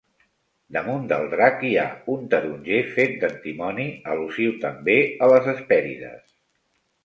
Damunt 0.77 1.03
del 1.11 1.25
drac 1.33 1.61
hi 1.67 1.73
ha 1.81 1.83
un 2.15 2.23
taronger 2.33 2.81
fet 2.97 3.15
d'antimoni, 3.25 3.87
al·lusiu 4.15 4.59
també 4.67 4.99
a 5.27 5.33
les 5.37 5.55
Hespèrides. 5.57 6.37